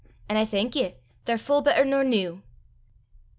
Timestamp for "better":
1.61-1.85